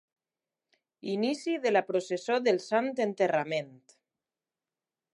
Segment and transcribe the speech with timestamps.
[1.15, 3.73] Inici de la Processó del Sant Enterrament.